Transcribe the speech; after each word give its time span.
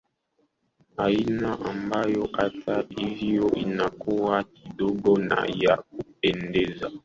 aina 0.97 1.59
ambayo 1.65 2.29
hata 2.33 2.83
hivyo 2.97 3.51
inakuwa 3.55 4.43
kidogo 4.43 5.17
na 5.17 5.47
ya 5.59 5.77
kupendeza 5.77 6.91